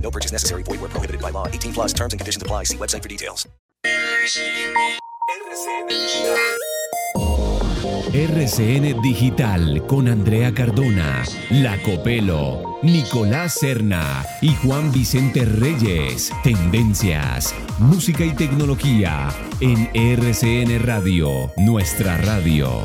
[0.00, 0.62] No purchase necessary.
[0.62, 1.48] Void where prohibited by law.
[1.48, 2.64] 18 plus terms and conditions apply.
[2.64, 3.46] See website for details.
[8.16, 16.32] RCN Digital con Andrea Cardona, La Copelo, Nicolás Serna y Juan Vicente Reyes.
[16.42, 19.28] Tendencias, música y tecnología
[19.60, 22.84] en RCN Radio, nuestra radio.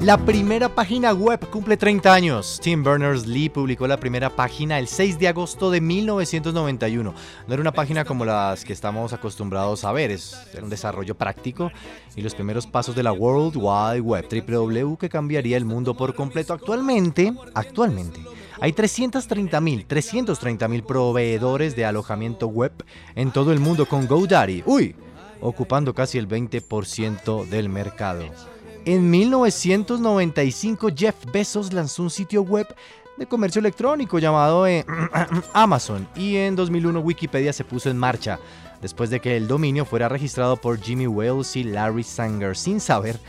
[0.00, 2.60] La primera página web cumple 30 años.
[2.62, 7.14] Tim Berners-Lee publicó la primera página el 6 de agosto de 1991.
[7.46, 11.72] No era una página como las que estamos acostumbrados a ver, es, un desarrollo práctico
[12.14, 16.14] y los primeros pasos de la World Wide Web, www, que cambiaría el mundo por
[16.14, 16.52] completo.
[16.52, 18.20] Actualmente, actualmente,
[18.60, 22.72] hay 330.000, 330.000 proveedores de alojamiento web
[23.16, 24.62] en todo el mundo con GoDaddy.
[24.64, 24.94] Uy,
[25.40, 28.22] ocupando casi el 20% del mercado.
[28.88, 32.66] En 1995 Jeff Bezos lanzó un sitio web
[33.18, 34.86] de comercio electrónico llamado eh,
[35.52, 38.38] Amazon y en 2001 Wikipedia se puso en marcha
[38.80, 43.20] después de que el dominio fuera registrado por Jimmy Wales y Larry Sanger sin saber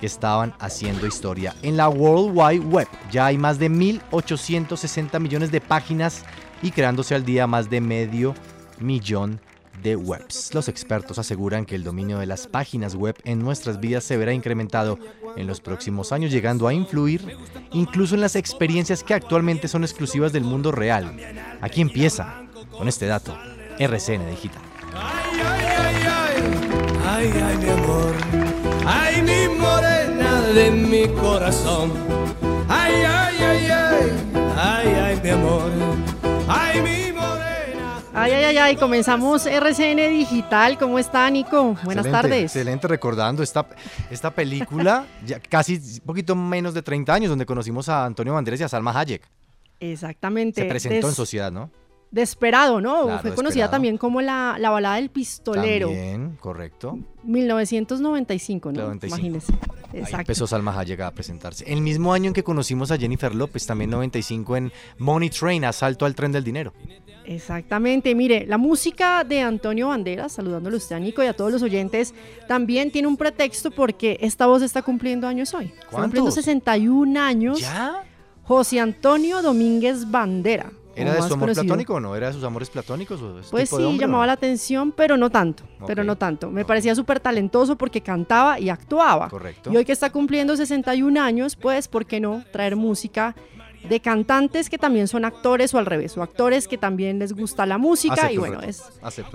[0.00, 1.54] que estaban haciendo historia.
[1.62, 6.24] En la World Wide Web ya hay más de 1.860 millones de páginas
[6.60, 8.34] y creándose al día más de medio
[8.80, 9.38] millón
[9.82, 10.54] de webs.
[10.54, 14.32] Los expertos aseguran que el dominio de las páginas web en nuestras vidas se verá
[14.32, 14.98] incrementado
[15.36, 17.36] en los próximos años, llegando a influir
[17.72, 21.16] incluso en las experiencias que actualmente son exclusivas del mundo real.
[21.60, 23.36] Aquí empieza, con este dato,
[23.78, 24.62] RCN Digital.
[24.94, 25.96] Ay, ay, ay,
[27.06, 28.14] ay, ay, mi amor.
[28.86, 31.92] Ay, mi morena de mi corazón.
[32.68, 34.10] Ay, ay, ay, ay,
[34.56, 35.04] ay, ay.
[36.46, 37.03] Ay.
[38.16, 40.78] Ay, ay, ay, ay, comenzamos RCN Digital.
[40.78, 41.76] ¿Cómo está, Nico?
[41.84, 42.42] Buenas Excelente, tardes.
[42.44, 43.66] Excelente, recordando esta,
[44.08, 48.60] esta película, ya casi un poquito menos de 30 años, donde conocimos a Antonio Banderas
[48.60, 49.22] y a Salma Hayek.
[49.80, 50.62] Exactamente.
[50.62, 51.70] Se presentó en sociedad, ¿no?
[52.12, 53.06] Desperado, ¿no?
[53.06, 53.70] Claro, Fue conocida Desperado.
[53.72, 55.88] también como la, la balada del pistolero.
[55.88, 56.96] También, correcto.
[57.24, 58.82] 1995, ¿no?
[58.82, 59.16] 95.
[59.16, 59.52] Imagínese.
[59.92, 60.20] Ahí Exacto.
[60.20, 61.64] empezó Salma Hayek a presentarse.
[61.66, 66.06] El mismo año en que conocimos a Jennifer López, también 95 en Money Train, Asalto
[66.06, 66.72] al Tren del Dinero.
[67.24, 71.52] Exactamente, mire, la música de Antonio Banderas, saludándole a usted a Nico y a todos
[71.52, 72.14] los oyentes,
[72.48, 75.66] también tiene un pretexto porque esta voz está cumpliendo años hoy.
[75.66, 76.34] Está cumpliendo ¿Cuántos?
[76.34, 77.60] 61 años.
[77.60, 78.02] ¿Ya?
[78.44, 80.70] José Antonio Domínguez Bandera.
[80.96, 81.64] ¿Era de su amor conocido.
[81.64, 82.14] platónico o no?
[82.14, 83.20] ¿Era de sus amores platónicos?
[83.20, 84.26] O Pues tipo de sí, hombre, llamaba no?
[84.28, 86.50] la atención, pero no tanto, pero no tanto.
[86.50, 89.28] Me parecía súper talentoso porque cantaba y actuaba.
[89.28, 89.72] Correcto.
[89.72, 93.34] Y hoy que está cumpliendo 61 años, pues, ¿por qué no traer música
[93.88, 97.66] de cantantes que también son actores o al revés, o actores que también les gusta
[97.66, 98.14] la música?
[98.14, 98.82] Acepto y bueno, es,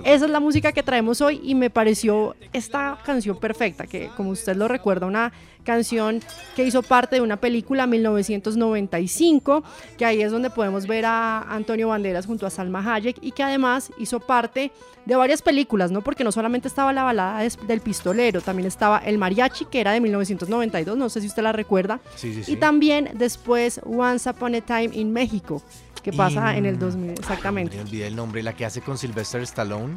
[0.03, 4.31] esa es la música que traemos hoy y me pareció esta canción perfecta, que como
[4.31, 5.31] usted lo recuerda, una
[5.63, 6.21] canción
[6.55, 9.63] que hizo parte de una película 1995,
[9.97, 13.43] que ahí es donde podemos ver a Antonio Banderas junto a Salma Hayek y que
[13.43, 14.71] además hizo parte
[15.05, 16.01] de varias películas, ¿no?
[16.01, 20.01] Porque no solamente estaba la balada del pistolero, también estaba El Mariachi, que era de
[20.01, 22.53] 1992, no sé si usted la recuerda, Sí, sí, sí.
[22.53, 25.61] y también después Once Upon a Time in México,
[26.03, 27.75] que pasa en el 2000, exactamente.
[27.75, 29.95] Me olvidé el nombre, la que hace con Sylvester Stallone.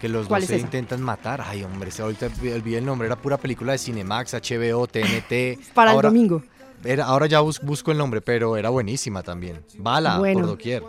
[0.00, 0.64] Que los ¿Cuál dos es se esa?
[0.66, 1.42] intentan matar.
[1.44, 3.06] Ay, hombre, se ahorita olvidé el nombre.
[3.06, 5.58] Era pura película de Cinemax, HBO, TNT.
[5.74, 6.42] Para Ahora- el domingo.
[6.84, 9.60] era, ahora ya bus- busco el nombre, pero era buenísima también.
[9.76, 10.40] Bala Bueno.
[10.40, 10.82] por doquier.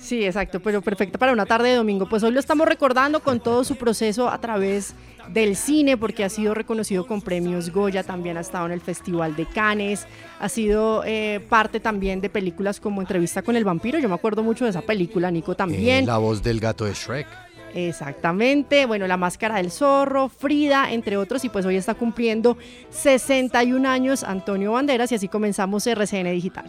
[0.00, 2.08] Sí, exacto, pero perfecta para una tarde de domingo.
[2.08, 4.94] Pues hoy lo estamos recordando con todo su proceso a través
[5.28, 9.34] del cine, porque ha sido reconocido con premios Goya, también ha estado en el Festival
[9.34, 10.06] de Cannes,
[10.38, 13.98] ha sido eh, parte también de películas como Entrevista con el vampiro.
[13.98, 16.04] Yo me acuerdo mucho de esa película, Nico también.
[16.04, 17.26] Eh, la voz del gato de Shrek.
[17.74, 22.56] Exactamente, bueno, La Máscara del Zorro, Frida, entre otros, y pues hoy está cumpliendo
[22.90, 26.64] 61 años Antonio Banderas y así comenzamos RCN Digital.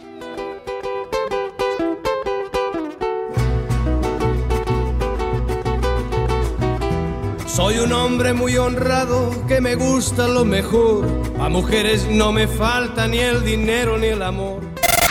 [7.46, 11.06] Soy un hombre muy honrado que me gusta lo mejor.
[11.38, 14.60] A mujeres no me falta ni el dinero ni el amor.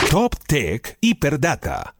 [0.09, 1.94] Top Tech Hiperdata.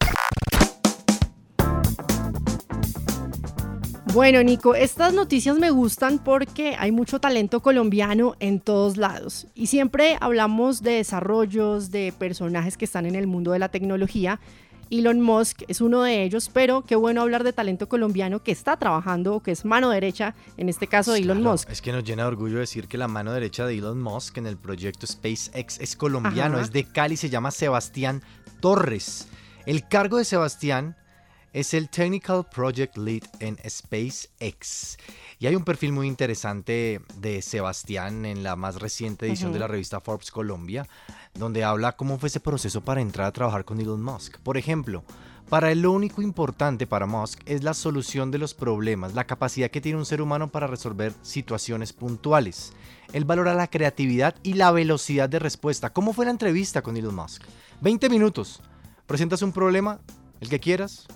[4.12, 9.68] Bueno, Nico, estas noticias me gustan porque hay mucho talento colombiano en todos lados y
[9.68, 14.40] siempre hablamos de desarrollos, de personajes que están en el mundo de la tecnología.
[14.90, 18.76] Elon Musk es uno de ellos, pero qué bueno hablar de talento colombiano que está
[18.76, 21.70] trabajando o que es mano derecha, en este caso de Elon Musk.
[21.70, 24.48] Es que nos llena de orgullo decir que la mano derecha de Elon Musk en
[24.48, 26.64] el proyecto SpaceX es colombiano, Ajá.
[26.64, 28.22] es de Cali, se llama Sebastián
[28.58, 29.28] Torres.
[29.66, 30.96] El cargo de Sebastián
[31.52, 34.96] es el Technical Project Lead en SpaceX.
[35.38, 39.66] Y hay un perfil muy interesante de Sebastián en la más reciente edición de la
[39.66, 40.86] revista Forbes Colombia,
[41.34, 44.38] donde habla cómo fue ese proceso para entrar a trabajar con Elon Musk.
[44.38, 45.02] Por ejemplo,
[45.48, 49.70] para él lo único importante para Musk es la solución de los problemas, la capacidad
[49.70, 52.72] que tiene un ser humano para resolver situaciones puntuales.
[53.12, 55.92] Él valora la creatividad y la velocidad de respuesta.
[55.92, 57.42] ¿Cómo fue la entrevista con Elon Musk?
[57.80, 58.62] 20 minutos.
[59.06, 59.98] Presentas un problema,
[60.40, 61.08] el que quieras.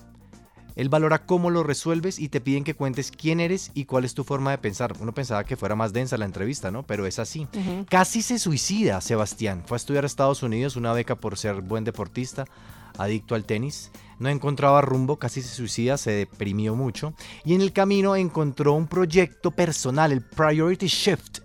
[0.75, 4.13] Él valora cómo lo resuelves y te piden que cuentes quién eres y cuál es
[4.13, 4.93] tu forma de pensar.
[4.99, 6.83] Uno pensaba que fuera más densa la entrevista, ¿no?
[6.83, 7.47] Pero es así.
[7.89, 9.63] Casi se suicida Sebastián.
[9.65, 12.45] Fue a estudiar a Estados Unidos, una beca por ser buen deportista,
[12.97, 13.91] adicto al tenis.
[14.19, 17.13] No encontraba rumbo, casi se suicida, se deprimió mucho.
[17.43, 21.39] Y en el camino encontró un proyecto personal, el Priority Shift,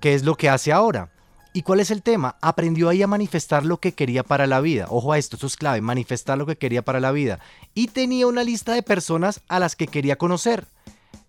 [0.00, 1.10] que es lo que hace ahora.
[1.58, 2.36] ¿Y cuál es el tema?
[2.40, 4.86] Aprendió ahí a manifestar lo que quería para la vida.
[4.90, 7.40] Ojo a esto, esto es clave, manifestar lo que quería para la vida.
[7.74, 10.68] Y tenía una lista de personas a las que quería conocer.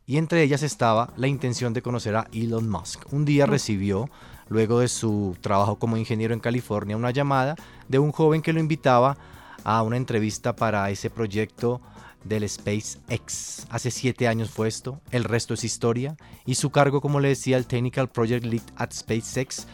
[0.06, 3.12] Y entre ellas estaba la intención de conocer a Elon Musk.
[3.12, 4.08] Un día recibió,
[4.50, 7.56] luego de su trabajo como ingeniero en California, una llamada
[7.88, 9.18] de un joven que lo invitaba
[9.64, 11.82] a una entrevista para ese proyecto
[12.24, 13.66] del SpaceX.
[13.70, 16.18] Hace siete años fue esto, el resto es historia.
[16.46, 19.68] Y su cargo, como le decía, el Technical Project Lead at SpaceX,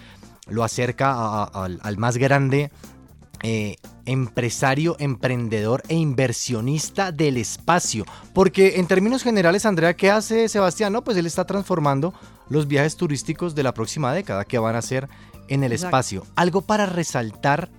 [0.48, 2.72] lo acerca a- a- al, al más grande
[3.44, 3.76] eh,
[4.06, 8.06] empresario, emprendedor e inversionista del espacio.
[8.34, 10.94] Porque en términos generales, Andrea, ¿qué hace Sebastián?
[10.94, 12.14] No, pues él está transformando
[12.50, 15.08] los viajes turísticos de la próxima década que van a ser
[15.48, 15.88] en el Exacto.
[15.98, 16.24] espacio.
[16.36, 17.70] Algo para resaltar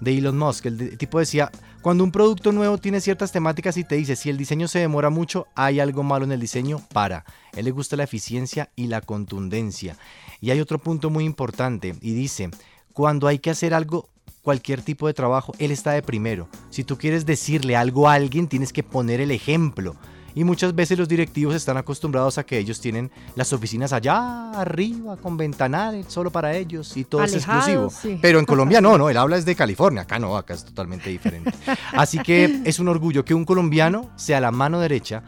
[0.00, 0.66] de Elon Musk.
[0.66, 1.50] El tipo decía,
[1.80, 5.10] cuando un producto nuevo tiene ciertas temáticas y te dice, si el diseño se demora
[5.10, 7.18] mucho, hay algo malo en el diseño, para.
[7.18, 7.24] A
[7.58, 9.96] él le gusta la eficiencia y la contundencia.
[10.44, 12.50] Y hay otro punto muy importante y dice,
[12.92, 14.10] cuando hay que hacer algo,
[14.42, 16.50] cualquier tipo de trabajo, él está de primero.
[16.68, 19.96] Si tú quieres decirle algo a alguien, tienes que poner el ejemplo.
[20.34, 25.16] Y muchas veces los directivos están acostumbrados a que ellos tienen las oficinas allá arriba
[25.16, 27.88] con ventanales solo para ellos y todo es exclusivo.
[27.88, 28.18] sí.
[28.20, 31.52] Pero en Colombia no, no, él habla desde California, acá no, acá es totalmente diferente.
[31.94, 35.22] Así que es un orgullo que un colombiano sea la mano derecha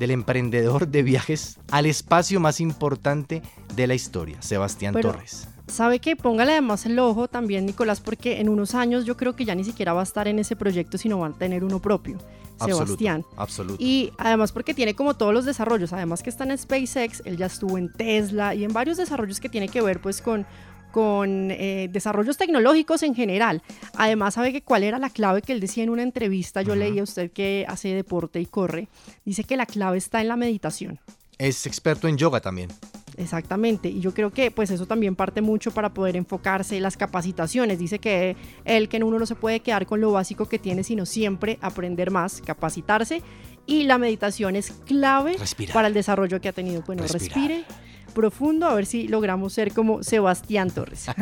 [0.00, 3.42] del emprendedor de viajes al espacio más importante
[3.76, 5.46] de la historia, Sebastián Pero- Torres.
[5.68, 9.44] Sabe que póngale además el ojo también, Nicolás, porque en unos años yo creo que
[9.44, 12.18] ya ni siquiera va a estar en ese proyecto, sino va a tener uno propio,
[12.58, 13.24] Absoluto, Sebastián.
[13.36, 13.76] absoluto.
[13.78, 17.46] Y además porque tiene como todos los desarrollos, además que está en SpaceX, él ya
[17.46, 20.44] estuvo en Tesla y en varios desarrollos que tiene que ver pues con,
[20.90, 23.62] con eh, desarrollos tecnológicos en general.
[23.94, 26.98] Además sabe que cuál era la clave que él decía en una entrevista, yo leí
[26.98, 28.88] a usted que hace deporte y corre,
[29.24, 31.00] dice que la clave está en la meditación.
[31.38, 32.68] Es experto en yoga también.
[33.16, 37.78] Exactamente, y yo creo que pues eso también parte mucho para poder enfocarse las capacitaciones.
[37.78, 41.04] Dice que él que uno no se puede quedar con lo básico que tiene, sino
[41.06, 43.22] siempre aprender más, capacitarse
[43.66, 45.74] y la meditación es clave Respirar.
[45.74, 46.82] para el desarrollo que ha tenido.
[46.86, 47.48] Bueno, Respirar.
[47.48, 47.64] respire
[48.10, 51.06] profundo a ver si logramos ser como Sebastián Torres.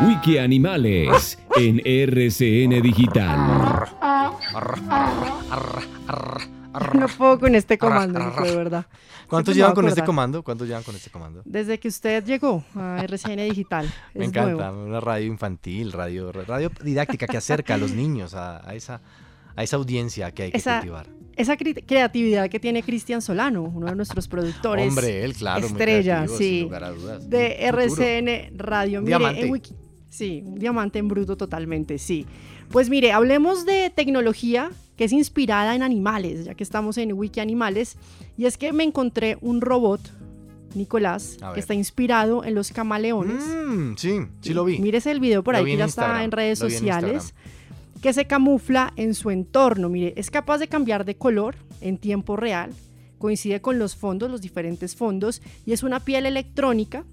[0.00, 3.86] Wiki Animales en RCN Digital.
[6.94, 8.86] no puedo con este comando, Nico, de verdad.
[9.28, 10.42] ¿Cuántos llevan con este comando?
[10.42, 11.42] ¿Cuántos llevan con este comando?
[11.44, 13.92] Desde que usted llegó a RCN Digital.
[14.14, 14.86] Me es encanta, nuevo.
[14.86, 19.00] una radio infantil, radio, radio didáctica que acerca a los niños a, a esa,
[19.58, 21.08] a esa audiencia que hay que Esa- cultivar.
[21.36, 24.88] Esa cre- creatividad que tiene Cristian Solano, uno de nuestros productores.
[24.88, 26.44] Hombre, él, claro, muy estrella, creativo, sí.
[26.48, 27.30] sin lugar a dudas.
[27.30, 27.56] De.
[27.66, 29.00] RCN Radio.
[29.02, 29.40] Mire, Diamante.
[29.46, 29.74] en Wiki-
[30.10, 32.26] sí, un diamante en bruto totalmente, sí.
[32.70, 37.38] Pues mire, hablemos de tecnología que es inspirada en animales, ya que estamos en Wiki
[37.40, 37.96] Animales.
[38.36, 40.00] Y es que me encontré un robot,
[40.74, 43.42] Nicolás, que está inspirado en los camaleones.
[43.44, 44.78] Mm, sí, sí lo vi.
[44.80, 47.34] Mírese el video por Lo ahí que ya está Instagram, en redes vi en sociales.
[48.02, 49.88] Que se camufla en su entorno.
[49.88, 52.72] Mire, es capaz de cambiar de color en tiempo real.
[53.18, 55.42] Coincide con los fondos, los diferentes fondos.
[55.66, 57.04] Y es una piel electrónica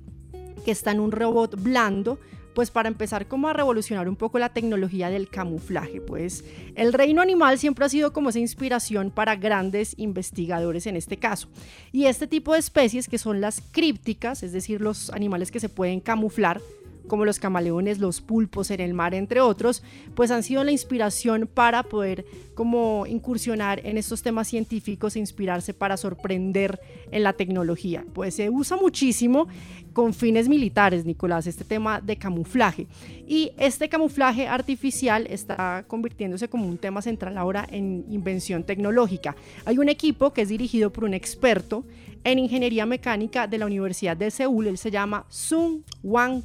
[0.63, 2.19] que está en un robot blando.
[2.53, 7.21] Pues para empezar como a revolucionar un poco la tecnología del camuflaje, pues el reino
[7.21, 11.49] animal siempre ha sido como esa inspiración para grandes investigadores en este caso.
[11.91, 15.67] Y este tipo de especies que son las crípticas, es decir, los animales que se
[15.67, 16.61] pueden camuflar,
[17.07, 19.83] como los camaleones, los pulpos en el mar, entre otros,
[20.15, 25.73] pues han sido la inspiración para poder como incursionar en estos temas científicos e inspirarse
[25.73, 26.79] para sorprender
[27.11, 28.05] en la tecnología.
[28.13, 29.47] Pues se usa muchísimo
[29.93, 32.87] con fines militares, Nicolás, este tema de camuflaje.
[33.27, 39.35] Y este camuflaje artificial está convirtiéndose como un tema central ahora en invención tecnológica.
[39.63, 41.85] Hay un equipo que es dirigido por un experto
[42.25, 46.41] en ingeniería mecánica de la Universidad de Seúl, él se llama Sun Wang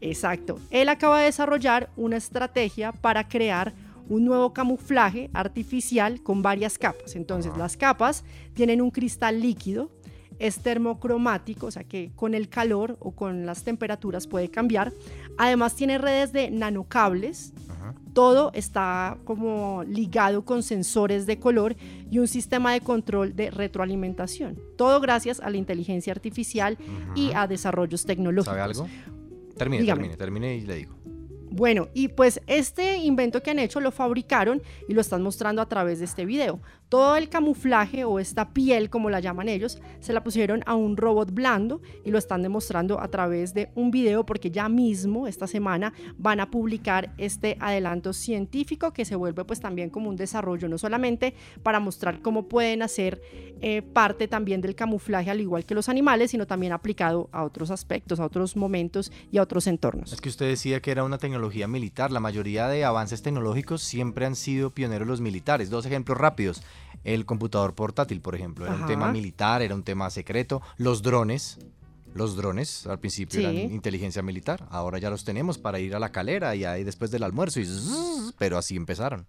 [0.00, 0.58] Exacto.
[0.70, 3.72] Él acaba de desarrollar una estrategia para crear
[4.08, 7.16] un nuevo camuflaje artificial con varias capas.
[7.16, 9.90] Entonces, las capas tienen un cristal líquido,
[10.38, 14.92] es termocromático, o sea que con el calor o con las temperaturas puede cambiar.
[15.38, 17.52] Además, tiene redes de nanocables.
[18.12, 21.74] Todo está como ligado con sensores de color
[22.10, 24.56] y un sistema de control de retroalimentación.
[24.76, 26.78] Todo gracias a la inteligencia artificial
[27.16, 28.54] y a desarrollos tecnológicos.
[28.56, 28.88] ¿Sabe algo?
[29.56, 30.02] Termine, Dígame.
[30.02, 30.93] termine, termine y le digo.
[31.56, 35.68] Bueno, y pues este invento que han hecho lo fabricaron y lo están mostrando a
[35.68, 36.60] través de este video.
[36.88, 40.96] Todo el camuflaje o esta piel, como la llaman ellos, se la pusieron a un
[40.96, 45.46] robot blando y lo están demostrando a través de un video porque ya mismo esta
[45.46, 50.68] semana van a publicar este adelanto científico que se vuelve pues también como un desarrollo,
[50.68, 53.22] no solamente para mostrar cómo pueden hacer
[53.60, 57.70] eh, parte también del camuflaje al igual que los animales, sino también aplicado a otros
[57.70, 60.12] aspectos, a otros momentos y a otros entornos.
[60.12, 62.10] Es que usted decía que era una tecnología militar.
[62.10, 65.70] La mayoría de avances tecnológicos siempre han sido pioneros los militares.
[65.70, 66.62] Dos ejemplos rápidos.
[67.04, 70.62] El computador portátil, por ejemplo, era un tema militar, era un tema secreto.
[70.78, 71.58] Los drones.
[72.14, 73.44] Los drones al principio Sí.
[73.44, 77.10] eran inteligencia militar, ahora ya los tenemos para ir a la calera y ahí después
[77.10, 77.66] del almuerzo, y
[78.38, 79.26] pero así empezaron.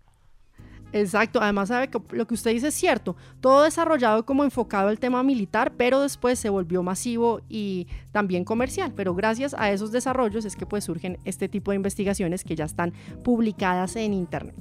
[0.96, 4.98] Exacto, además sabe que lo que usted dice es cierto, todo desarrollado como enfocado al
[4.98, 10.46] tema militar, pero después se volvió masivo y también comercial, pero gracias a esos desarrollos
[10.46, 12.94] es que pues surgen este tipo de investigaciones que ya están
[13.26, 14.56] publicadas en internet.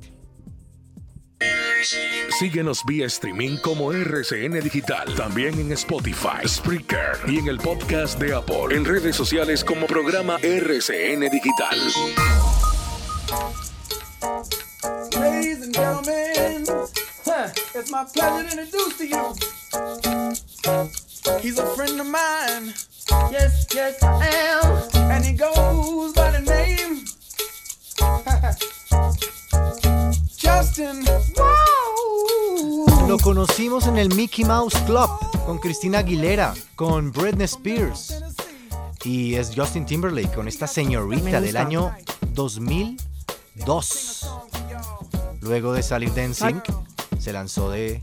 [2.37, 5.15] Síguenos vía streaming como RCN Digital.
[5.15, 8.75] También en Spotify, Spreaker y en el podcast de Apple.
[8.75, 11.79] En redes sociales como programa RCN Digital.
[15.75, 16.63] Gentlemen,
[17.25, 19.35] huh, it's my pleasure to introduce to you.
[21.41, 22.73] He's a friend of mine.
[23.33, 24.89] Yes, yes, I am.
[25.11, 27.05] And he goes by the name
[30.39, 31.05] Justin.
[31.37, 32.87] Woo!
[33.09, 35.11] Lo conocimos en el Mickey Mouse Club
[35.45, 38.15] con Cristina Aguilera, con Britney Spears
[39.03, 41.93] y es Justin Timberlake con esta señorita del año
[42.33, 44.54] 2002.
[45.45, 46.65] Luego de salir de NSYNC,
[47.19, 48.01] se lanzó de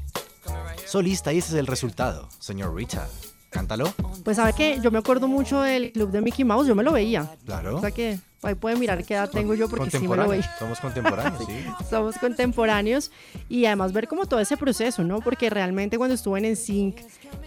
[0.85, 3.09] solista y ese es el resultado, señorita.
[3.49, 3.91] Cántalo.
[4.23, 6.91] Pues sabe que yo me acuerdo mucho del club de Mickey Mouse, yo me lo
[6.91, 7.35] veía.
[7.45, 7.77] Claro.
[7.77, 10.49] O sea que ahí pueden mirar qué edad tengo yo porque sí me lo veía.
[10.57, 11.53] Somos contemporáneos, sí.
[11.89, 13.11] Somos contemporáneos
[13.49, 15.19] y además ver como todo ese proceso, ¿no?
[15.21, 16.97] Porque realmente cuando estuve en Sync,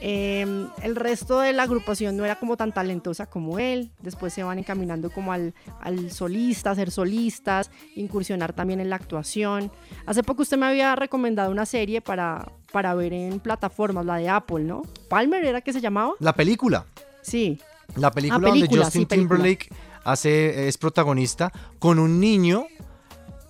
[0.01, 3.91] eh, el resto de la agrupación no era como tan talentosa como él.
[4.01, 9.71] Después se van encaminando como al, al solista, ser solistas, incursionar también en la actuación.
[10.07, 14.29] Hace poco usted me había recomendado una serie para, para ver en plataformas, la de
[14.29, 14.83] Apple, ¿no?
[15.09, 16.13] Palmer era que se llamaba.
[16.21, 16.85] La película.
[17.23, 17.59] Sí.
[17.97, 19.37] La película, Ah, película, donde Justin sí, película.
[19.39, 19.69] Timberlake
[20.05, 22.67] hace, es protagonista con un niño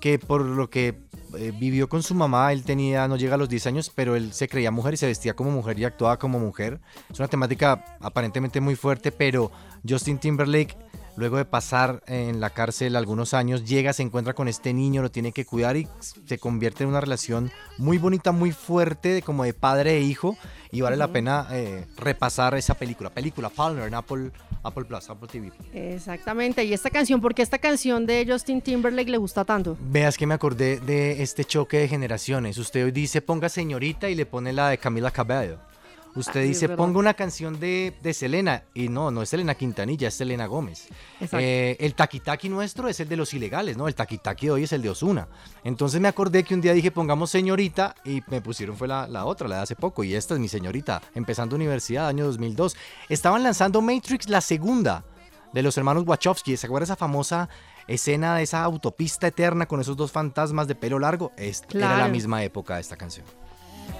[0.00, 1.04] que por lo que
[1.36, 4.32] eh, vivió con su mamá, él tenía, no llega a los 10 años, pero él
[4.32, 6.80] se creía mujer y se vestía como mujer y actuaba como mujer.
[7.10, 9.50] Es una temática aparentemente muy fuerte, pero
[9.88, 10.76] Justin Timberlake
[11.16, 15.10] luego de pasar en la cárcel algunos años, llega, se encuentra con este niño, lo
[15.10, 15.86] tiene que cuidar y
[16.26, 20.36] se convierte en una relación muy bonita, muy fuerte, de- como de padre e hijo.
[20.72, 23.08] Y vale la pena eh, repasar esa película.
[23.10, 24.32] Película Palmer en Apple,
[24.64, 25.52] Apple Plus, Apple TV.
[25.72, 26.64] Exactamente.
[26.64, 29.76] Y esta canción, ¿por qué esta canción de Justin Timberlake le gusta tanto?
[29.80, 32.58] Veas que me acordé de este choque de generaciones.
[32.58, 35.58] Usted hoy dice ponga señorita y le pone la de Camila Cabello.
[36.16, 40.14] Usted dice ponga una canción de, de Selena y no, no es Selena Quintanilla, es
[40.14, 40.86] Selena Gómez.
[41.40, 43.88] Eh, el taquitaqui nuestro es el de los ilegales, ¿no?
[43.88, 45.26] El taquitaqui de hoy es el de Osuna.
[45.64, 49.24] Entonces me acordé que un día dije pongamos señorita y me pusieron fue la, la
[49.24, 50.04] otra, la de hace poco.
[50.04, 52.76] Y esta es mi señorita, empezando universidad, año 2002.
[53.08, 55.04] Estaban lanzando Matrix la segunda
[55.52, 56.56] de los hermanos Wachowski.
[56.56, 57.48] ¿Se acuerda esa famosa
[57.86, 61.32] escena de esa autopista eterna con esos dos fantasmas de pelo largo?
[61.36, 63.26] Es- Era la misma época de esta canción.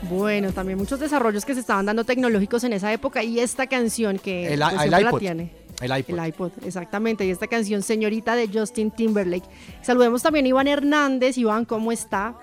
[0.09, 4.19] Bueno, también muchos desarrollos que se estaban dando tecnológicos en esa época y esta canción
[4.19, 5.19] que El, pues, el siempre la iPod.
[5.19, 5.53] tiene.
[5.81, 6.19] El iPod.
[6.19, 7.25] El iPod, exactamente.
[7.25, 9.47] Y esta canción, Señorita de Justin Timberlake.
[9.83, 11.39] Saludemos también a Iván Hernández.
[11.39, 12.37] Iván, ¿cómo está?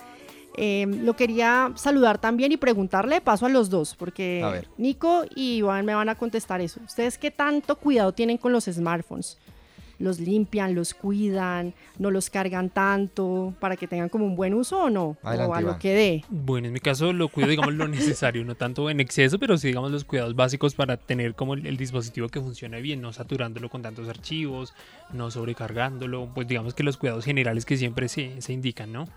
[0.57, 4.63] Eh, lo quería saludar también y preguntarle paso a los dos, porque.
[4.77, 6.81] Nico y Iván me van a contestar eso.
[6.85, 9.37] ¿Ustedes qué tanto cuidado tienen con los smartphones?
[10.01, 14.83] ¿Los limpian, los cuidan, no los cargan tanto para que tengan como un buen uso
[14.83, 15.17] o no?
[15.23, 16.25] Adelante, o a lo que dé.
[16.29, 19.67] Bueno, en mi caso lo cuido, digamos, lo necesario, no tanto en exceso, pero sí,
[19.67, 23.69] digamos, los cuidados básicos para tener como el, el dispositivo que funcione bien, no saturándolo
[23.69, 24.73] con tantos archivos,
[25.13, 29.07] no sobrecargándolo, pues digamos que los cuidados generales que siempre se, se indican, ¿no?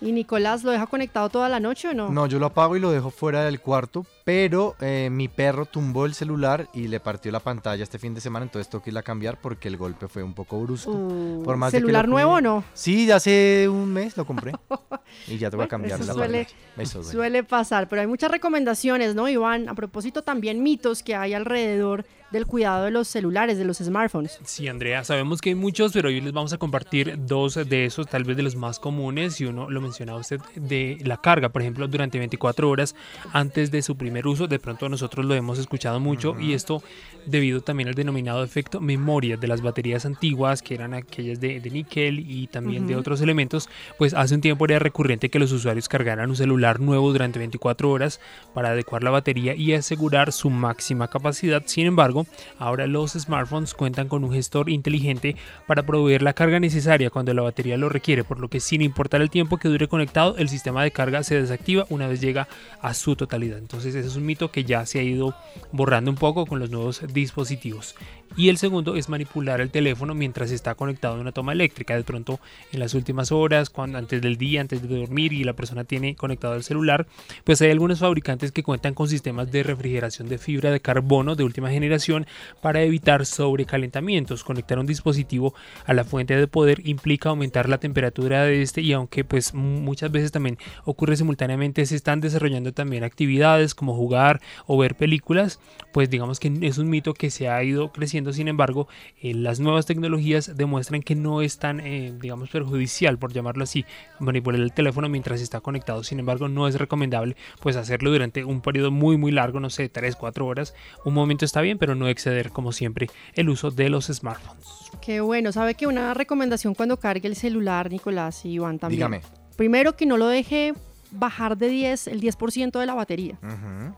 [0.00, 2.08] ¿Y Nicolás lo deja conectado toda la noche o no?
[2.10, 6.06] No, yo lo apago y lo dejo fuera del cuarto, pero eh, mi perro tumbó
[6.06, 9.00] el celular y le partió la pantalla este fin de semana, entonces tengo que irla
[9.00, 10.92] a cambiar porque el golpe fue un poco brusco.
[10.92, 12.64] Uh, Por más de que ¿Celular nuevo o no?
[12.74, 14.52] Sí, hace un mes lo compré
[15.26, 16.46] y ya tengo que cambiar la suele-.
[16.76, 17.02] Eso.
[17.02, 19.68] Suele pasar, pero hay muchas recomendaciones, ¿no, Iván?
[19.68, 24.38] A propósito, también mitos que hay alrededor del cuidado de los celulares, de los smartphones.
[24.44, 28.06] Sí, Andrea, sabemos que hay muchos, pero hoy les vamos a compartir dos de esos,
[28.06, 31.62] tal vez de los más comunes, y uno lo mencionaba usted, de la carga, por
[31.62, 32.94] ejemplo, durante 24 horas
[33.32, 36.82] antes de su primer uso, de pronto nosotros lo hemos escuchado mucho, y esto
[37.26, 41.70] debido también al denominado efecto memoria de las baterías antiguas, que eran aquellas de, de
[41.70, 43.68] níquel y también de otros elementos,
[43.98, 47.90] pues hace un tiempo era recurrente que los usuarios cargaran un celular nuevo durante 24
[47.90, 48.20] horas
[48.54, 51.62] para adecuar la batería y asegurar su máxima capacidad.
[51.66, 52.17] Sin embargo,
[52.58, 57.42] ahora los smartphones cuentan con un gestor inteligente para proveer la carga necesaria cuando la
[57.42, 60.82] batería lo requiere, por lo que sin importar el tiempo que dure conectado, el sistema
[60.82, 62.48] de carga se desactiva una vez llega
[62.80, 63.58] a su totalidad.
[63.58, 65.34] Entonces ese es un mito que ya se ha ido
[65.72, 67.94] borrando un poco con los nuevos dispositivos.
[68.36, 71.96] Y el segundo es manipular el teléfono mientras está conectado a una toma eléctrica.
[71.96, 72.38] De pronto
[72.72, 76.14] en las últimas horas, cuando antes del día, antes de dormir y la persona tiene
[76.14, 77.06] conectado el celular,
[77.44, 81.42] pues hay algunos fabricantes que cuentan con sistemas de refrigeración de fibra de carbono de
[81.44, 82.26] última generación
[82.60, 84.44] para evitar sobrecalentamientos.
[84.44, 85.54] Conectar un dispositivo
[85.86, 89.80] a la fuente de poder implica aumentar la temperatura de este y aunque pues mu-
[89.80, 95.58] muchas veces también ocurre simultáneamente, se están desarrollando también actividades como jugar o ver películas,
[95.92, 98.17] pues digamos que es un mito que se ha ido creciendo.
[98.32, 98.88] Sin embargo,
[99.20, 103.84] eh, las nuevas tecnologías demuestran que no es tan, eh, digamos, perjudicial, por llamarlo así,
[104.18, 106.04] manipular el teléfono mientras está conectado.
[106.04, 109.88] Sin embargo, no es recomendable pues hacerlo durante un periodo muy muy largo, no sé,
[109.88, 110.74] 3, 4 horas.
[111.04, 114.66] Un momento está bien, pero no exceder como siempre el uso de los smartphones.
[115.00, 118.98] Qué bueno, sabe que una recomendación cuando cargue el celular, Nicolás y Iván también.
[118.98, 119.20] Dígame.
[119.56, 120.74] Primero que no lo deje
[121.10, 123.38] bajar de 10, el 10% de la batería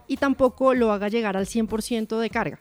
[0.07, 2.57] y tampoco lo haga llegar al 100% de carga.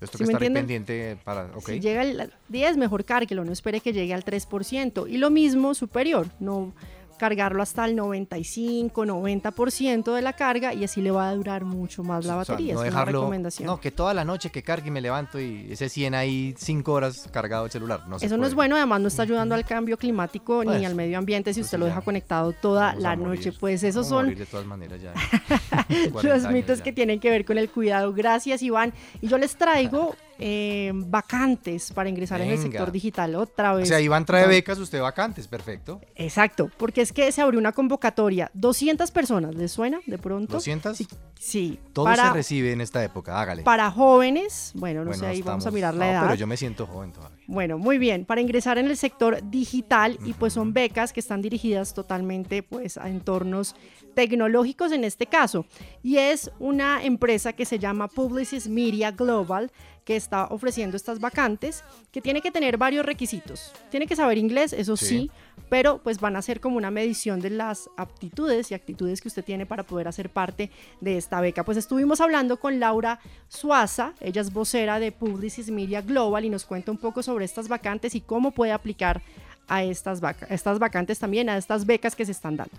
[0.00, 0.84] Esto ¿Sí que me estar ahí entienden?
[0.84, 1.46] pendiente para...
[1.56, 1.66] ok.
[1.66, 5.10] Si llega al 10, mejor cárguelo, no espere que llegue al 3%.
[5.10, 6.72] Y lo mismo superior, no
[7.18, 12.02] cargarlo hasta el 95, 90% de la carga y así le va a durar mucho
[12.02, 12.74] más la O sea, batería.
[12.74, 13.66] no es una dejarlo, recomendación.
[13.66, 16.92] no, que toda la noche que cargue y me levanto y ese 100 ahí 5
[16.92, 18.08] horas cargado el celular.
[18.08, 20.94] No Eso no es bueno, además no está ayudando al cambio climático Pues, ni al
[20.94, 23.52] medio ambiente si pues usted lo deja conectado toda la noche.
[23.52, 25.12] Pues esos son morir de todas maneras ya.
[26.12, 26.84] 40 los mitos ya.
[26.84, 28.12] que tienen que ver con el cuidado.
[28.12, 28.92] Gracias, Iván.
[29.20, 33.88] Y yo les traigo eh, vacantes para ingresar en el sector digital otra O vez.
[33.88, 36.00] sea, Iván trae becas, usted vacantes, perfecto.
[36.14, 38.50] Exacto, porque es que se abrió una convocatoria.
[38.54, 40.58] 200 personas, ¿les suena de pronto?
[40.58, 40.94] ¿200?
[40.94, 41.08] Sí.
[41.38, 43.62] sí, Todo para, se recibe en esta época, hágale.
[43.62, 46.22] para jóvenes, bueno, no Bueno, sé, ahí vamos a mirar la no, edad.
[46.22, 47.37] pero yo me siento joven todavía.
[47.50, 51.40] Bueno, muy bien, para ingresar en el sector digital y pues son becas que están
[51.40, 53.74] dirigidas totalmente pues a entornos
[54.14, 55.64] tecnológicos en este caso
[56.02, 59.72] y es una empresa que se llama Publicis Media Global
[60.04, 63.72] que está ofreciendo estas vacantes, que tiene que tener varios requisitos.
[63.90, 65.30] Tiene que saber inglés, eso sí, Sí.
[65.68, 69.44] Pero pues van a ser como una medición de las aptitudes y actitudes que usted
[69.44, 71.64] tiene para poder hacer parte de esta beca.
[71.64, 76.64] Pues estuvimos hablando con Laura Suaza, ella es vocera de Publicis Media Global y nos
[76.64, 79.22] cuenta un poco sobre estas vacantes y cómo puede aplicar
[79.68, 82.74] a estas, a estas vacantes también, a estas becas que se están dando.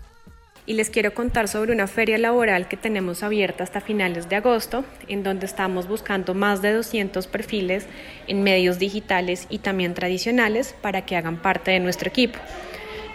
[0.66, 4.84] y les quiero contar sobre una feria laboral que tenemos abierta hasta finales de agosto,
[5.08, 7.86] en donde estamos buscando más de 200 perfiles
[8.28, 12.38] en medios digitales y también tradicionales para que hagan parte de nuestro equipo.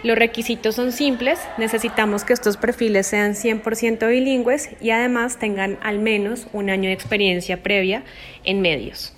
[0.02, 5.98] Los requisitos son simples, necesitamos que estos perfiles sean 100% bilingües y además tengan al
[5.98, 8.04] menos un año de experiencia previa
[8.44, 9.14] en medios.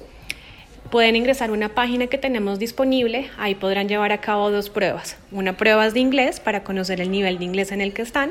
[0.91, 5.19] Pueden ingresar a una página que tenemos disponible, ahí podrán llevar a cabo dos pruebas.
[5.31, 8.31] Una prueba de inglés para conocer el nivel de inglés en el que están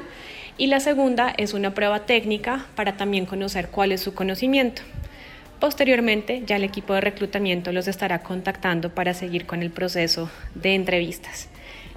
[0.58, 4.82] y la segunda es una prueba técnica para también conocer cuál es su conocimiento.
[5.60, 10.74] Posteriormente, ya el equipo de reclutamiento los estará contactando para seguir con el proceso de
[10.74, 11.50] entrevistas.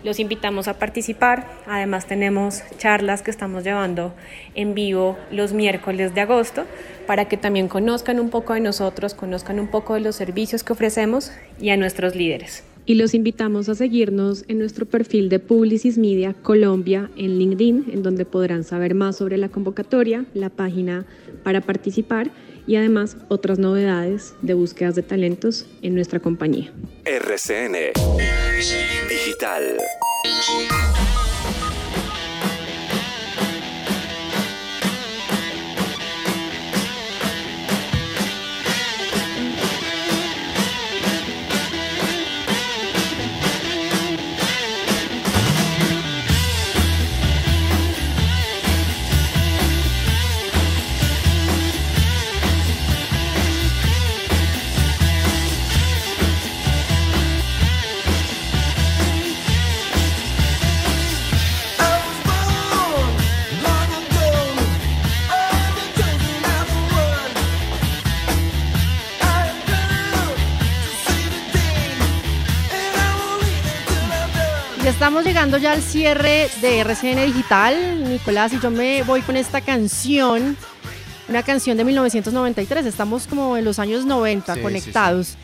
[0.02, 1.46] Los invitamos a participar.
[1.66, 4.14] Además tenemos charlas que estamos llevando
[4.54, 6.64] en vivo los miércoles de agosto
[7.06, 10.72] para que también conozcan un poco de nosotros, conozcan un poco de los servicios que
[10.72, 12.64] ofrecemos y a nuestros líderes.
[12.86, 18.02] Y los invitamos a seguirnos en nuestro perfil de Publicis Media Colombia en LinkedIn, en
[18.02, 21.04] donde podrán saber más sobre la convocatoria, la página
[21.44, 22.30] para participar
[22.66, 26.72] y además otras novedades de búsquedas de talentos en nuestra compañía.
[27.30, 27.92] RCN
[29.08, 29.78] Digital.
[75.20, 78.08] Estamos llegando ya al cierre de RCN Digital.
[78.08, 80.56] Nicolás, y yo me voy con esta canción,
[81.28, 82.86] una canción de 1993.
[82.86, 85.36] Estamos como en los años 90 Sí, sí, conectados.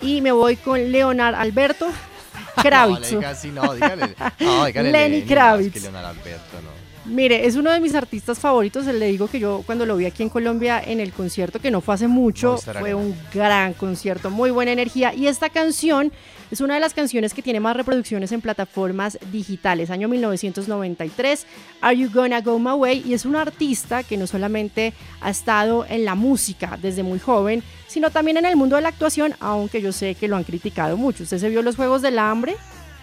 [0.00, 1.88] Y me voy con Leonard Alberto
[2.56, 3.00] No, Kravitz.
[3.10, 4.14] le diga así, no, dígale.
[4.40, 5.84] No, dígale Lenny Kravitz.
[5.84, 6.87] Alberto, no.
[7.08, 8.84] Mire, es uno de mis artistas favoritos.
[8.86, 11.80] Le digo que yo cuando lo vi aquí en Colombia en el concierto, que no
[11.80, 12.96] fue hace mucho, fue Arena.
[12.96, 15.14] un gran concierto, muy buena energía.
[15.14, 16.12] Y esta canción
[16.50, 19.90] es una de las canciones que tiene más reproducciones en plataformas digitales.
[19.90, 21.46] Año 1993,
[21.80, 23.04] Are You Gonna Go My Way?
[23.06, 27.62] Y es un artista que no solamente ha estado en la música desde muy joven,
[27.86, 30.96] sino también en el mundo de la actuación, aunque yo sé que lo han criticado
[30.96, 31.22] mucho.
[31.22, 32.56] ¿Usted se vio los Juegos del Hambre?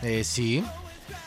[0.04, 0.64] Eh, sí.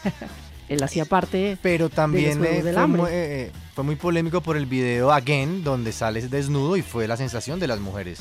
[0.69, 3.03] Él hacía parte Pero también Juegos eh, del fue, Hambre.
[3.03, 7.17] muy, eh, fue muy polémico por el video Again, donde sale desnudo y fue la
[7.17, 8.21] sensación de las mujeres.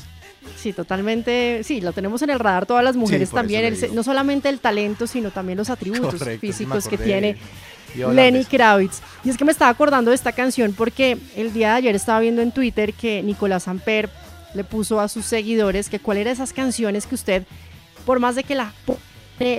[0.56, 1.62] Sí, totalmente.
[1.62, 3.64] Sí, lo tenemos en el radar todas las mujeres también.
[3.66, 7.36] el no solamente el talento, sino también los atributos Correcto, sí me físicos que tiene
[7.94, 8.44] de- de Lenny.
[8.44, 9.00] Kravitz.
[9.24, 12.20] Y es que me estaba acordando de esta canción porque el día de ayer estaba
[12.20, 14.08] viendo en Twitter que Nicolás Amper
[14.54, 17.44] le puso a sus seguidores que cuál era esas canciones que usted,
[18.06, 18.72] por más de que la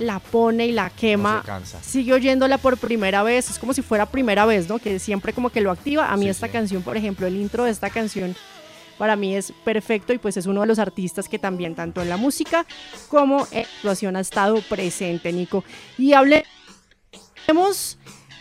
[0.02, 3.50] la pone y la quema, No sigue oyéndola por primera vez.
[3.50, 4.80] Es como si fuera primera vez, ¿no?
[4.80, 6.12] Que siempre como que lo activa.
[6.12, 6.54] A mí Sí, esta sí.
[6.54, 8.36] canción, por ejemplo, el intro de esta canción
[8.98, 12.10] para mí es perfecto y pues es uno de los artistas que también tanto en
[12.10, 12.66] la música
[13.08, 15.64] como en la actuación ha estado presente, Nico.
[15.98, 16.44] Y hablemos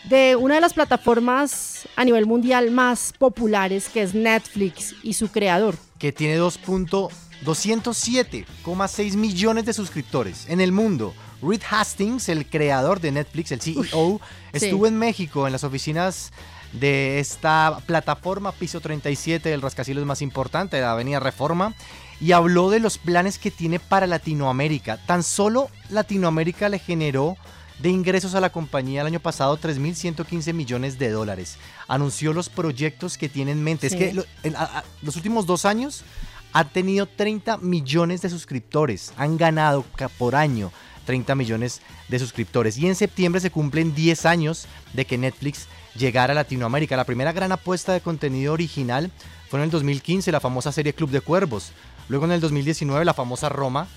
[0.09, 5.29] de una de las plataformas a nivel mundial más populares que es Netflix y su
[5.29, 5.75] creador.
[5.97, 11.13] que tiene 2.207,6 millones de suscriptores en el mundo.
[11.41, 14.19] Reed Hastings, el creador de Netflix, el CEO,
[14.53, 16.31] estuvo en México en las oficinas
[16.73, 21.73] de esta plataforma Piso 37 del rascacielos más importante de la Avenida Reforma
[22.21, 24.97] y habló de los planes que tiene para Latinoamérica.
[25.05, 27.37] Tan solo Latinoamérica le generó
[27.79, 31.57] de ingresos a la compañía el año pasado 3.115 millones de dólares.
[31.87, 33.89] Anunció los proyectos que tiene en mente.
[33.89, 33.95] Sí.
[33.95, 36.03] Es que lo- en a- a- los últimos dos años
[36.51, 39.13] ha tenido 30 millones de suscriptores.
[39.17, 39.85] Han ganado
[40.17, 40.71] por año
[41.09, 42.77] 30 millones de suscriptores.
[42.77, 46.95] Y en septiembre se cumplen 10 años de que Netflix llegara a Latinoamérica.
[46.95, 49.09] La primera gran apuesta de contenido original
[49.49, 51.71] fue en el 2015, la famosa serie Club de Cuervos.
[52.09, 53.87] Luego en el 2019, la famosa Roma,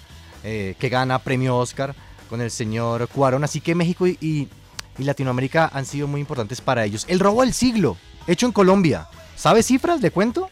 [0.42, 1.94] eh, que gana premio Oscar
[2.31, 3.44] con el señor Cuarón.
[3.44, 4.48] Así que México y, y-
[4.98, 7.05] y Latinoamérica han sido muy importantes para ellos.
[7.11, 9.07] El robo del siglo, hecho en Colombia.
[9.37, 10.01] ¿Sabe cifras?
[10.01, 10.48] ¿Le cuento?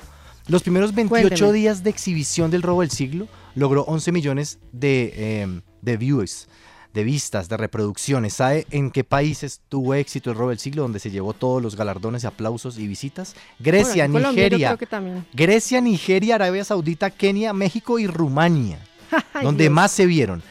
[0.46, 1.53] Los primeros 28 Cuénteme.
[1.55, 6.49] días de exhibición del robo del siglo logró 11 millones de, eh, de views,
[6.95, 8.35] de vistas, de reproducciones.
[8.35, 11.77] ¿Sabe en qué países tuvo éxito el robo del siglo, donde se llevó todos los
[11.77, 13.35] galardones, aplausos y visitas?
[13.59, 14.69] Grecia, Bueno, Colombia Nigeria.
[14.69, 15.27] creo que también.
[15.33, 18.79] Grecia, Nigeria, Arabia Saudita, Kenia, México y Rumania,
[19.43, 19.75] donde Dios.
[19.75, 20.43] más se vieron.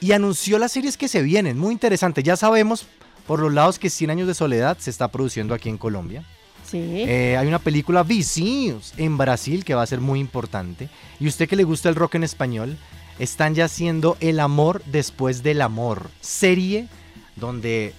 [0.00, 2.22] Y anunció las series que se vienen, muy interesante.
[2.22, 2.86] Ya sabemos
[3.26, 6.24] por los lados que 100 años de soledad se está produciendo aquí en Colombia.
[6.68, 6.78] Sí.
[6.80, 10.88] Eh, hay una película Vizinhos en Brasil que va a ser muy importante.
[11.20, 12.76] Y usted que le gusta el rock en español,
[13.18, 16.10] están ya haciendo El amor después del amor.
[16.20, 16.88] Serie
[17.36, 17.94] donde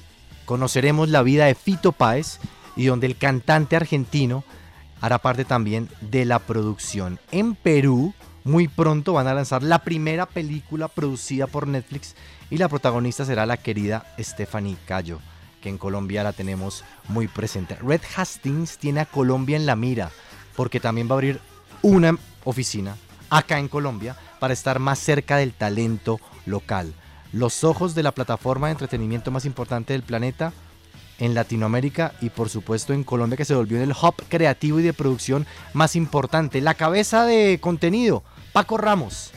[0.46, 2.40] conoceremos la vida de Fito Páez
[2.76, 4.44] y donde el cantante argentino
[5.02, 7.20] hará parte también de la producción.
[7.32, 12.16] En Perú, muy pronto van a lanzar la primera película producida por Netflix
[12.50, 15.20] y la protagonista será la querida Stephanie Cayo,
[15.62, 17.76] que en Colombia la tenemos muy presente.
[17.76, 20.12] Red Hastings tiene a Colombia en la mira
[20.56, 21.40] porque también va a abrir
[21.82, 22.96] una oficina
[23.38, 26.94] acá en Colombia para estar más cerca del talento local.
[27.32, 30.54] Los ojos de la plataforma de entretenimiento más importante del planeta
[31.18, 34.84] en Latinoamérica y por supuesto en Colombia que se volvió en el hub creativo y
[34.84, 36.62] de producción más importante.
[36.62, 39.32] La cabeza de contenido, Paco Ramos.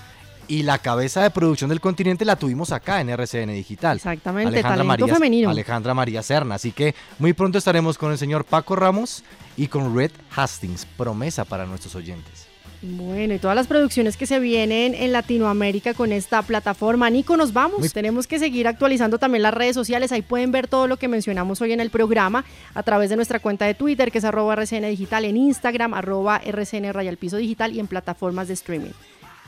[0.48, 3.96] Y la cabeza de producción del continente la tuvimos acá en RCN Digital.
[3.96, 5.50] Exactamente, talento femenino.
[5.50, 6.54] Alejandra María Serna.
[6.54, 9.24] Así que muy pronto estaremos con el señor Paco Ramos
[9.56, 10.86] y con Red Hastings.
[10.96, 12.45] Promesa para nuestros oyentes.
[12.82, 17.08] Bueno, y todas las producciones que se vienen en Latinoamérica con esta plataforma.
[17.10, 17.80] Nico, nos vamos.
[17.80, 20.12] Muy- Tenemos que seguir actualizando también las redes sociales.
[20.12, 23.40] Ahí pueden ver todo lo que mencionamos hoy en el programa a través de nuestra
[23.40, 27.72] cuenta de Twitter, que es arroba RCN Digital, en Instagram, arroba RCN Rayal Piso Digital
[27.74, 28.92] y en plataformas de streaming.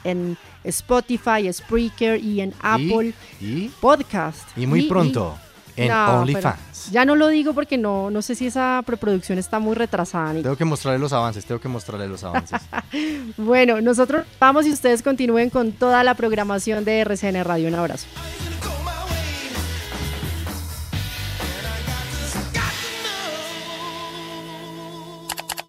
[0.05, 4.49] En Spotify, Spreaker y en Apple y, Podcast.
[4.57, 5.37] y muy pronto
[5.79, 6.91] en No, OnlyFans.
[6.91, 10.33] Ya no lo digo porque no, no sé si esa preproducción está muy retrasada.
[10.33, 10.43] Nico.
[10.45, 12.61] Tengo que mostrarle los avances, tengo que mostrarle los avances.
[13.37, 17.69] Bueno, nosotros vamos y ustedes continúen con toda la programación de RCN Radio.
[17.69, 18.07] Un abrazo.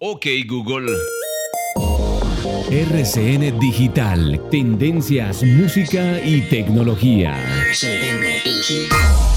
[0.00, 0.96] Ok Google.
[2.70, 7.36] RCN Digital, tendencias, música y tecnología.
[7.68, 9.29] RCN Digital.